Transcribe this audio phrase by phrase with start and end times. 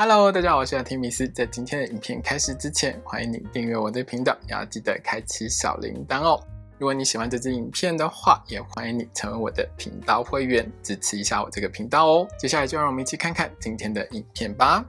[0.00, 1.26] Hello，大家好，我是提米斯。
[1.26, 6.40] 在今天的影片开始之前，欢迎你订阅我的频道，也要记得开启小铃铛哦。
[6.78, 12.28] 如果你喜欢这支影片的话，也欢迎你成为我的频道会员，支持一下我这个频道哦。
[12.38, 14.84] 接下来就让我们一起看看今天的影片吧。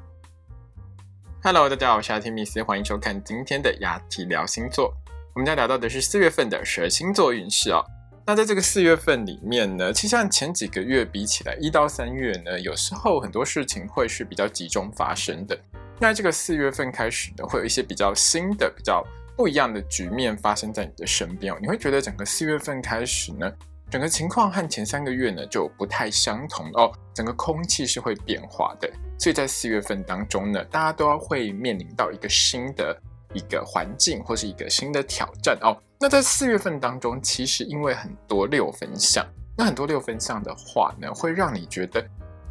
[1.42, 4.94] Hello，大家好，我是提米斯，欢迎收看今天的雅提聊星座。
[5.34, 7.84] 我们将聊到的是四月份的十二星座运势哦。
[8.30, 15.60] 那在这个四月份里面呢，其实像前几个月比起来，一到三月呢，有时候很多事情会是比较集中发生的。
[16.00, 19.04] 那这个四月份开始呢，会有一些比较新的、比较
[19.36, 21.58] 不一样的局面发生在你的身边哦。
[21.60, 23.52] 你会觉得整个四月份开始呢，
[23.90, 28.88] 整个情况和前三个月呢就不太相同哦，整个空气是会变化的。
[29.18, 32.96] 所以在四月份当中呢，大家都要会面临到一个新的。
[33.36, 35.78] 一个环境或是一个新的挑战哦。
[36.02, 39.26] 那在四月份当中，其实因为很多六分相，
[39.58, 42.02] 那很多六分相的话呢，会让你觉得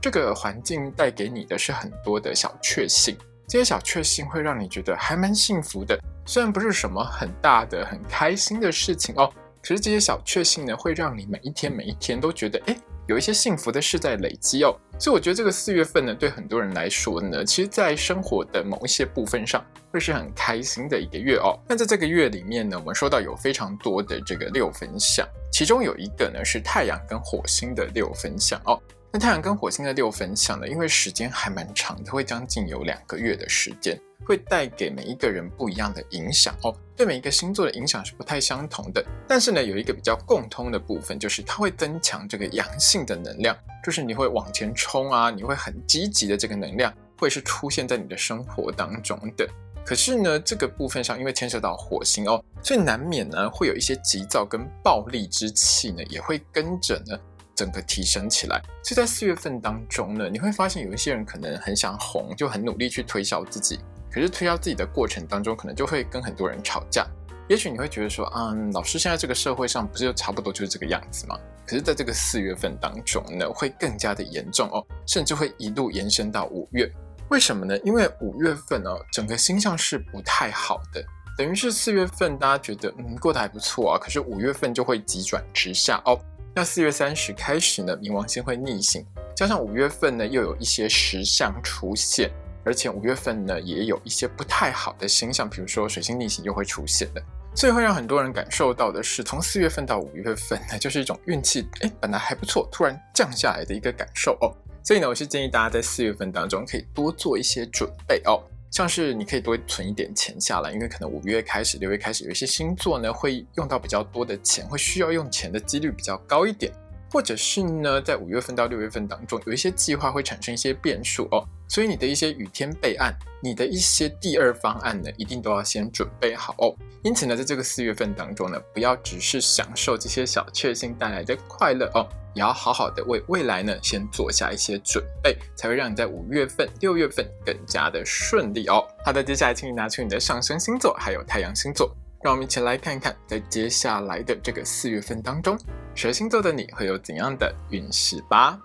[0.03, 3.17] 这个环境带给你的是很多的小确幸。
[3.49, 12.77] 这些小确幸会让你觉得还蛮幸福的，虽然不是什么很大的、很开心的事情哦，可是这些小确幸呢，会让你每一天每一天都觉得哎。
[13.09, 21.59] 有一些幸福的事在累积哦，所以我觉得这个四月份呢，对很多人来说呢，其实，在生活的某一些部分上，会是很开心的一个月哦。
[21.67, 28.79] 那在这个月里面呢，我们说到有非常多的这个六分相，其中有一个呢是太阳跟火星的六分相哦。
[29.11, 33.99] 那太阳跟火星的六分相呢，因为时间还蛮长的，会将近有两个月的时间。
[34.25, 39.05] 会带给每一个人不一样的影响哦，对每一个星座的影响是不太相同的。
[39.27, 49.49] 但是呢，有一个比较共通的部分，就是它会增强这个阳性的能量，就是你会往前冲啊，你会很积极的这个能量，会是出现在你的生活当中的。
[49.83, 57.19] 可是呢，这个部分上因为牵涉到火星哦，所以难免呢会有一些急躁跟暴力之气呢，也会跟着呢
[57.55, 58.61] 整个提升起来。
[58.83, 63.81] 所以在四月份当中呢，你会发现有一些人可能很想红，就很努力去推销自己。
[64.11, 67.07] 可是推销自己的过程当中，可能就会跟很多人吵架。
[67.49, 71.39] 也许你会觉得说，嗯，老师现在这个社会上不是就差不多就是这个样子吗？
[71.67, 76.91] 可是在这个四月份当中呢，会更加的严重哦，甚至会一路延伸到五月。
[77.31, 77.79] 为什么呢？
[77.85, 81.03] 因为五月份哦，整个星象是不太好的，
[81.37, 86.19] 等于是四月份大家觉得嗯过得还不错啊，可是五月份就会急转直下哦。
[86.55, 92.31] 那四月三十开始呢，冥王星会逆行，加上五月份呢又有一些石象出现。
[92.69, 97.23] 而且五月份呢，也有一些不太好的星象，比如说水星逆行又会出现的，
[97.55, 104.53] 所以会让很多人感受到的是，从四月份到五月份呢，就是一种运气哎本来还不错，突然降下来的一个感受哦。
[104.85, 108.39] 所以呢，我是建议大家在四月份当中可以多做一些准备哦，
[108.71, 116.71] 像是你可以多存一点钱下来，因为可能五月开始、六月开始有一些星座呢会用到比较多的钱，会需要用钱的几率比较高一点。
[117.11, 126.75] 或者是呢，在五月份到六月份当中，有一些计划会产生一些变数哦，所以你的一些雨天备案，你的一些第二方案呢，一定都要先准备好哦。
[127.03, 138.85] 因此呢，在这个四月份当中呢，不要只是享受这些小确幸带来的快乐哦，也要好好的为未来呢，先做下一些准备，才会让你在五月份、六月份更加的顺利哦。
[139.05, 141.95] 好的，接下来请你拿出你的上升星座，还有太阳星座。
[142.21, 145.57] 让我们一起来看一看，在接下来的这个四月份当中，
[145.95, 148.59] 蛇星座的你会有怎样的运势吧？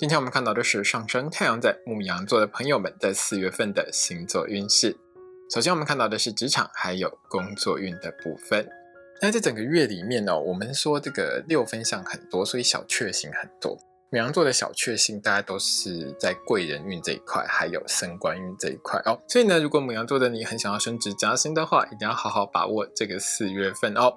[0.00, 4.96] 今天我们看到的是上升太阳在牧羊座的朋友们在四月份的星座运势。
[5.54, 8.66] 首先，我们看到的是职场还有工作运的部分。
[9.20, 13.76] 那在整个月里面呢，我们说这个六分相很多，所以小确幸很多。
[14.10, 19.20] 母羊座的小确幸，大家都是在贵人运这一块，还有升官运这一块哦。
[19.28, 24.16] 所以呢，如果母羊座的你很想要升职加薪的话，一定要好好把握这个四月份哦。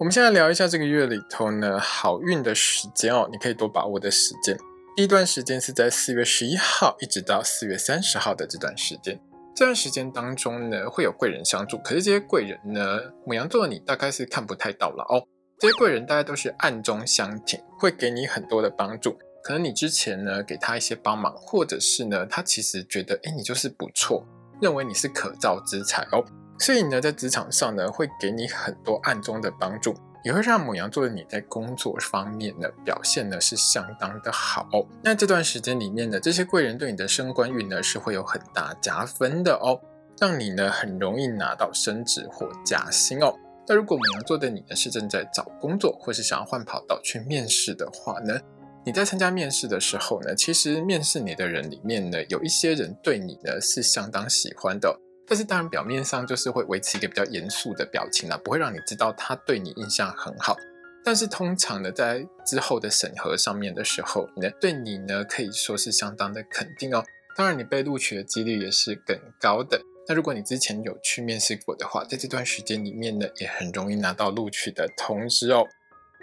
[0.00, 4.58] 我们现在聊一下这个月里头呢好运的时间哦，你可以多把握的时间。
[5.00, 9.18] 第一段时间是在四月十一号一直到四月三十号的这段时间，
[9.56, 15.26] 这段时间当中呢会有贵人相助，可是这些贵人呢，母羊座你大概是看不太到了哦。
[15.58, 19.16] 这些贵人大家都是暗中相挺，会给你很多的帮助。
[19.42, 24.22] 可能你之前呢给他一些帮忙，或者是呢他其实觉得哎你就是不错，
[24.60, 26.22] 认为你是可造之材哦，
[26.60, 34.68] 所以呢在职场上呢会给你很多暗中的帮助，也会让母羊座的你在工作方面呢表现呢是相当的好。
[35.02, 39.80] 那这段时间里面呢这些贵人对你的升官运呢是会有很大加分的哦，
[40.20, 43.34] 让你呢很容易拿到升职或加薪哦。
[43.66, 48.38] 那如果母羊座的你呢是正在找工作，或是想要换跑道去面试的话呢？
[48.84, 54.98] 你在参加面试的时候呢，其实面试你的人里面呢，有一些人对你呢是相当喜欢的，
[55.30, 60.56] 但是当然表面上就是会维持一个比较严肃的表情啦，不会让你知道他对你印象很好。
[61.04, 67.04] 但是通常呢，在之后的审核上面的时候，呢，对你呢可以说是相当的肯定哦。
[67.36, 69.80] 当然，你被录取的几率也是更高的。
[70.08, 75.64] 那如果你之前有去面试过的话，在这段时间里面呢，也很容易拿到录取的通知哦。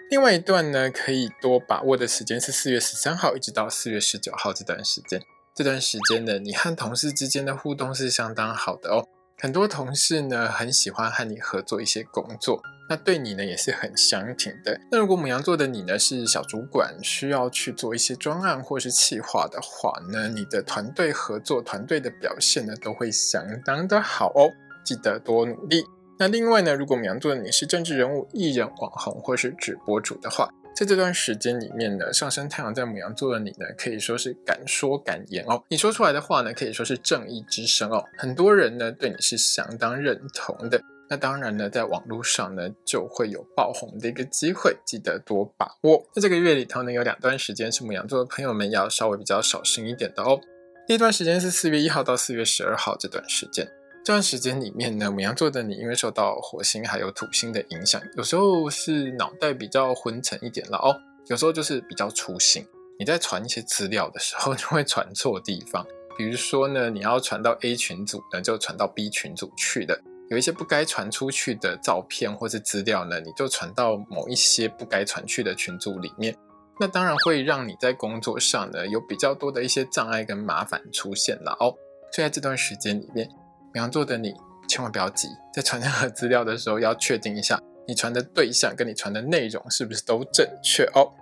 [0.10, 5.22] 另外一段呢，可以多把握的时间是四月十三号一直到四月十九号这段时间。
[5.58, 9.04] 这段时间呢，你和同事之间的互动是相当好的哦。
[9.40, 14.80] 很多同事呢，很喜欢和你合作一些工作，那对你呢也是很相挺的。
[14.92, 24.52] 那如果母羊座的你呢是小主管，需要去做一些专案或是企划的话呢，你的团队合作、团队的表现呢都会相当的好哦。
[24.86, 25.84] 记得多努力。
[26.20, 35.64] 那另外呢，如果母羊座的你是政治人物、艺人、网红或是直播主的话，在这段时间里面呢，上升太阳在母羊座的你呢，可以说是敢说敢言哦。
[35.70, 38.06] 你说出来的话呢，可以说是正义之声哦。
[38.16, 40.80] 很多人呢对你是相当认同的。
[41.10, 45.98] 那当然呢，在网络上呢就会有爆红的一个机会，记得多把握。
[46.14, 50.40] 在这个月里头呢，有两段时间是母羊座的朋友们要稍微比较小心一点的哦。
[50.86, 53.68] 第一段时间是四月一号到四月十二号这段时间。
[54.08, 60.96] 这段时间里面呢，母羊座的你，因为受到火星还有土星的影响，有时候是脑袋比较昏沉一点了哦，
[61.28, 62.66] 有时候就是比较粗心。
[62.98, 65.86] 你在传一些资料的时候， 就会传错地方。
[66.18, 70.02] 比如说呢，你要传到 A 群组呢，就传到 B 群组去的。
[70.30, 76.34] 有一些不该传出去的照片或是资料呢，你就传到某一些不该传去的群组里面。
[76.80, 81.76] 那当然会让你在工作上呢，有比较多的一些障碍跟麻烦出现了哦。
[82.14, 83.30] 所以在这段时间里面。
[83.78, 84.34] 羊座的你
[84.68, 87.58] 千万不要急，在传任何资料的时候，要确定一下
[87.88, 91.14] 你传的对象跟你传的内容是不是都正确哦。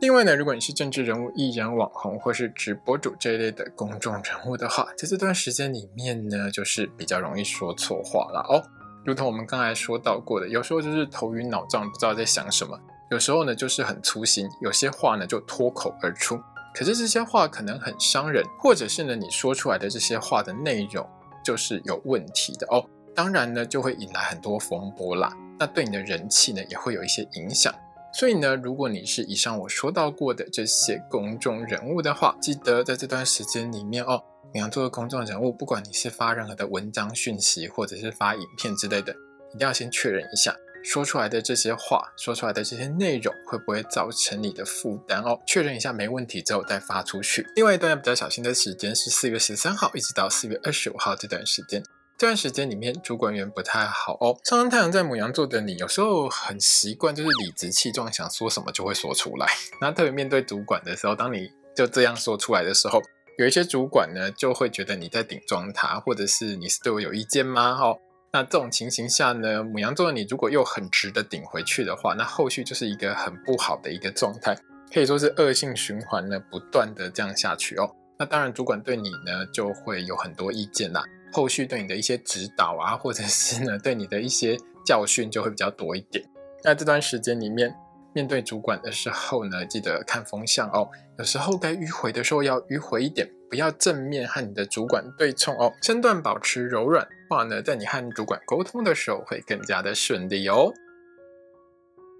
[0.00, 8.62] 另外呢，如果你是政治人物、艺人、网红或是直播主这一类的公众人物的话，在这段时间里面呢，就是比较容易说错话了哦。
[9.04, 12.78] 如同我们刚才说到过的，有时候就是头晕脑胀，不知道在想什么；
[13.10, 16.38] 有时候呢，就是很粗心，有些话呢就脱口而出。
[16.72, 21.04] 可是这些话可能很伤人，或者是呢，你说出来的这些话的内容。
[21.48, 22.84] 就是有问题的哦，
[23.14, 25.34] 当然呢，就会引来很多风波啦。
[25.58, 27.74] 那对你的人气呢，也会有一些影响。
[28.12, 34.22] 所以呢，如果你是以上我说到过的这些公众人物的话，记得在这段时间里面哦，
[34.52, 39.14] 你要做的公众人物，不管你是发任何的文章讯息，或者是发影片之类的，
[39.54, 40.54] 一定要先确认一下。
[40.88, 45.38] 说出来的这些话，说出来的这些内容会不会造成你的负担哦？
[45.46, 47.46] 确认一下没问题之后再发出去。
[47.56, 51.84] 另外一段要比较小心的时间是四月十三号一直到四月二十五号这段时间。
[52.16, 54.38] 这段时间里面主管缘不太好哦。
[54.44, 59.46] 上升太阳在母羊座的你，有时候很习惯就是理直气壮，想说什么就会说出来。
[59.82, 63.02] 那特别面对主管的时候，当你就这样说出来的时候，
[63.36, 67.78] 有一些主管呢就会觉得你在顶撞他，或者是你是对我有意见吗？
[67.78, 67.98] 哦。
[68.30, 74.54] 那这种情形下呢，母羊座的你如果又很直的顶回去的话，那后续就是一个很不好的一个状态，
[74.92, 77.90] 可以说是恶性循环呢，不断的这样下去哦。
[78.18, 81.02] 那当然，主管对你呢就会有很多意见啦，
[81.32, 86.24] 后续对你的一些指导啊，或者是呢对你的一些教训就会比较多一点。
[86.64, 87.74] 那这段时间里面，
[88.18, 93.30] 面对主管的时候呢，记得看风向哦，有时候该迂回的时候要迂回一点。
[93.48, 100.72] 不要正面和你的主管对冲哦，身段保持柔软，话呢，在你和主管沟通的时候会更加的顺利哦。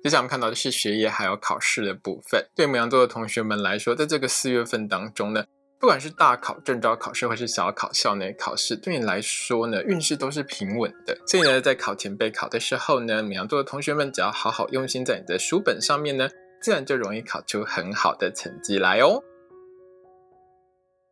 [0.05, 2.47] 接下来我们看到的是学业还有考试的部分。
[2.55, 5.45] 对母羊座的同学们来说，在这个四月份当中呢，
[5.80, 11.16] 不管是大考、正招考试，或是小考、校内考试，对你来说呢，运势都是平稳的。
[11.26, 16.28] 所以呢，在考前备考的时候呢，母羊座的同学们只要好好用心在你的书本上面呢，
[16.61, 19.23] 自然就容易考出很好的成绩来哦。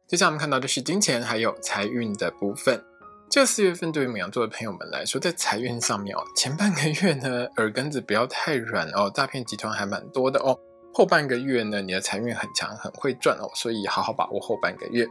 [0.09, 2.83] 接下来我们看到的是金钱还有财运的部分。
[3.29, 10.59] 这四月份对于母羊座的朋友们来说，在财运上面哦，前半个月呢，耳根子不要太软哦，诈骗集团还蛮多的哦。
[10.97, 15.07] 后半个月呢，你的财运很强，很会赚哦，所以好好把握后半个月。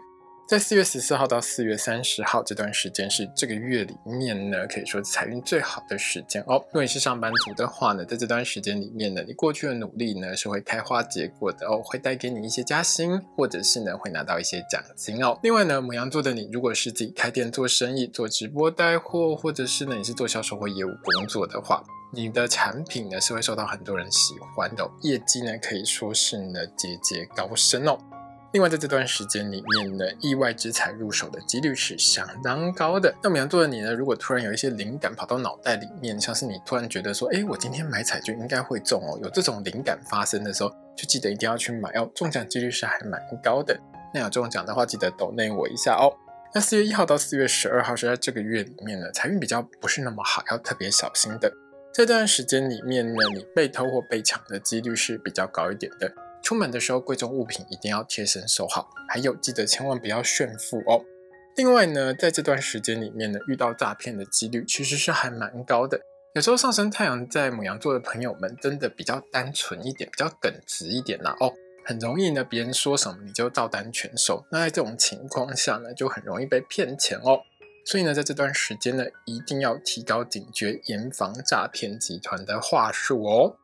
[0.47, 6.55] 在四月十四号到四月三十号这段时间是这个月里面呢，可以说财运最好的时间哦。
[6.69, 15.39] 如果你是上班族的话呢，在这段时间里面呢，你过去的努力呢是会开花结果的哦，会带给你一些加薪，或者是呢会拿到一些奖金哦。
[15.43, 21.83] 另外呢，母羊座的你，如果是自己开店做生意、做直播带货，或者是呢你是做销售或业务工作的话，
[22.15, 27.97] 你的产品呢是会受到很多人喜欢的，业绩呢可以说是呢节节高升哦。
[28.53, 33.13] 另外，在这段时间里面呢，意外之财入手的几率是相当高的。
[33.21, 43.77] 那么羊座的你呢，如果突然有一些灵感跑到脑袋里面，像是你突然觉得说，哎，我今天买彩券应该会中哦，有这种灵感发生的时候，就记得一定要去买哦，中奖几率是还蛮高的。
[44.13, 46.15] 那有中奖的话，记得抖内我一下哦。
[46.53, 51.51] 那四月一号到四月十二号是在这个月里面呢，财运比较不是那么好，要特别小心的。
[51.95, 56.11] 这段时间里面呢，你被偷或被抢的几率是比较高一点的。
[56.43, 61.05] 出门的时候，贵重物品一定要贴身收好，还有记得千万不要炫富哦。
[61.55, 66.01] 另外呢，在这段时间里面呢，遇到诈骗的几率其实是还蛮高的。
[66.33, 71.53] 有时候上升太阳在母羊座的朋友们，真的比较单纯一点，比较耿直一点啦哦，
[71.85, 74.43] 很容易呢，别人说什么你就照单全收。
[74.51, 77.39] 那在这种情况下呢，就很容易被骗钱哦。
[77.85, 83.57] 所以呢，在这段时间呢，一定要提高警觉，严防诈骗集团的话术哦。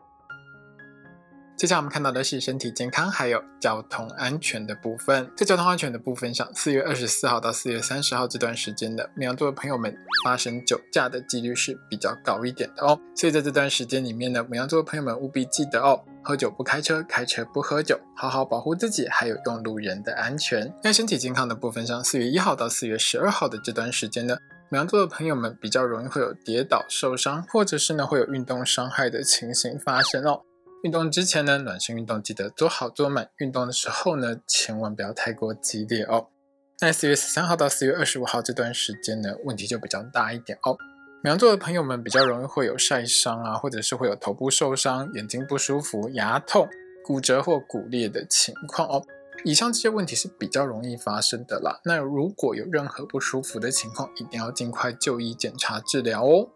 [1.61, 5.29] 接下来我们看到的是身体健康还有交通安全的部分。
[5.37, 12.99] 在交通安全的部分上，四月二十四号到四月三十号这段时间的牧羊座的朋友们发生酒驾的几率是比较高一点的哦。
[13.15, 20.73] 所以在这段时间里面呢，牧羊座的朋友们务必记得哦，喝酒不开车，开车不喝酒，好好保护自己还有用路人的安全。
[20.81, 24.35] 在身体健康的部分上，四月一号到四月十二号的这段时间呢，
[24.71, 30.41] 牧羊座的朋友们比较容易会有跌倒受伤，或者是呢会有运动伤害的情形发生哦。
[30.83, 33.29] 运动之前呢，暖身运动记得做好做满。
[33.37, 36.27] 运动的时候呢，千万不要太过激烈哦。
[36.79, 40.75] 那四月十三号到四月二十五号这段时间呢，问题就比较大一点哦。
[41.25, 46.67] 羊座的朋友们比较容易会有晒伤啊，或者是会有头部受伤、眼睛不舒服、牙痛、
[47.05, 49.05] 骨折或骨裂的情况哦。
[49.45, 51.79] 以上这些问题是比较容易发生的啦。
[51.85, 56.49] 那如果有任何不舒服的情况，一定要尽快就医检查治疗哦。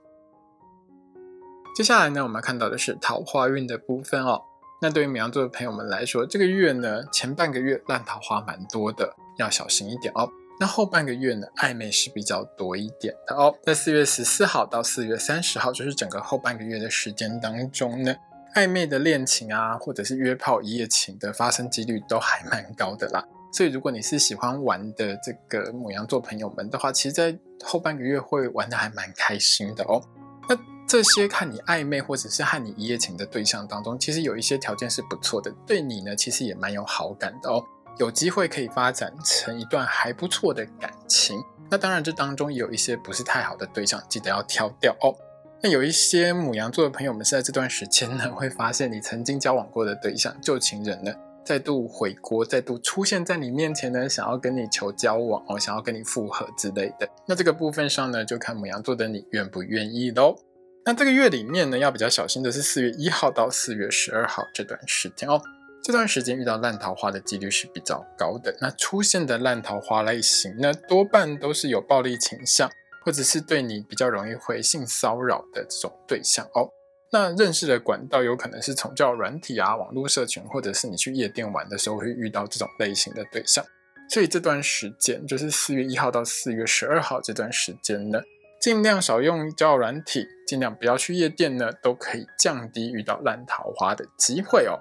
[1.75, 4.41] 接下来呢，我们看到的是桃花运的部分哦。
[4.81, 10.25] 那对于牡羊座的朋友们来说，这个月呢，前半个月烂桃花蛮多的，要小心一点哦。
[10.57, 13.53] 那后半个月呢，暧昧是比较多一点的哦。
[13.61, 18.15] 在四月十四号到四月三十号，就是整个后半个月的时间当中呢，
[18.53, 23.21] 暧昧的恋情啊，或者是约炮一夜情的发生几率都还蛮高的啦。
[23.51, 30.01] 所以如果你是喜欢玩的这个牡羊座朋友们的话，其实，在后半个月会玩的还蛮开心的哦。
[30.87, 37.63] 这些看你暧昧或者是和你一夜情的对象当中，其实有一些条件是不错的，对你呢其实也蛮有好感的哦，
[37.97, 41.43] 有机会可以发展成一段还不错的感情。
[41.71, 45.15] 那当然这当中有一些不是太好的对象，记得要挑掉哦。
[45.63, 51.11] 那有一些母羊座的朋友们是在这段时间呢，会发现你曾经交往过的对象旧情人呢，
[51.43, 57.09] 再度回国，再度出现在你面前呢，想要跟你求交往哦，想要跟你复合之类的。
[57.25, 60.35] 那这个部分上呢，就看母羊座的你愿不愿意喽。
[60.87, 65.41] 那这个月里面呢，要比较小心的是四月一号到四月十二号这段时间哦。
[65.83, 68.55] 这段时间遇到烂桃花的几率是比较高的。
[68.61, 72.69] 那出现的烂桃花类型呢，多半都是有暴力倾向，
[73.03, 76.69] 或者是对你比较容易会性骚扰的这种对象哦。
[77.11, 83.65] 那认识的管道有可能是从叫软体啊、网络社群，或者是你去夜店玩的时候会遇到这种类型的对象。
[84.11, 88.21] 所以这段时间就是四月一号到四月十二号这段时间呢。
[88.65, 94.73] 尽量少用交友软体，尽量不要去夜店呢，都可以降低遇到烂桃花的机会哦。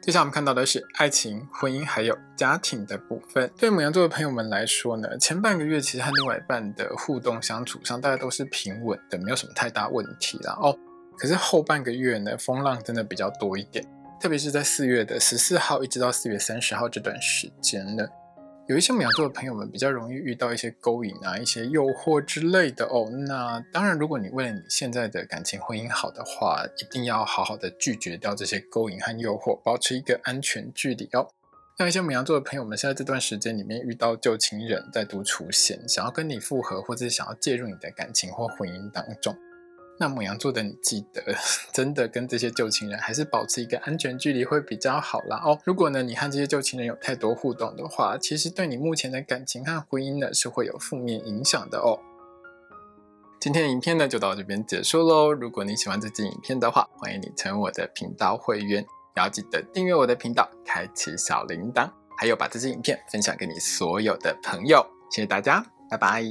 [0.00, 3.50] 接下来我们看到的是爱情、婚姻还有家庭的部分。
[3.58, 10.78] 对母羊座的朋友们来说呢，前半个月其实和另外一半的互动相处上，大家都是平稳的，没有什么太大问题啦哦。
[11.18, 13.84] 可是后半个月呢，风浪真的比较多一点，
[14.20, 18.06] 特别是在四月的十四号一直到四月三十号这段时间呢。
[18.66, 23.10] 有一些牡羊座的朋友们比较容易遇到一些勾引啊、一些诱惑之类的哦。
[23.28, 31.28] 那当然，如果你为了你现在的感情婚姻好的话，一定要好好的拒绝掉这些勾引和诱惑，保持一个安全距离哦。
[31.78, 39.36] 那一些牡羊座的朋友们，现在这段时间里面遇到旧情人再度出现，想要跟你复合，或者想要介入你的感情或婚姻当中。
[39.98, 41.22] 那母羊座的你记得，
[41.72, 45.58] 真的跟这些旧情人还是保持一个安全距离会比较好啦哦。
[45.64, 51.98] 如果呢你和这些旧情人有太多互动的话，其实对你目前的感情和婚姻呢是会有负面影响的哦。
[53.40, 55.32] 今天的影片呢就到这边结束喽。
[55.32, 64.84] 如果你喜欢这支影片的话，欢迎你成为我的频道会员，也要记得订阅我的频道，开启小铃铛，还有把这支影片分享给你所有的朋友。
[65.10, 66.24] 谢谢大家，拜拜。